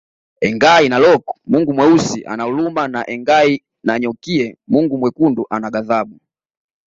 [0.47, 6.19] Engai Narok Mungu Mweusi ana huruma na Engai Nanyokie Mungu Mwekundu ana ghadhabu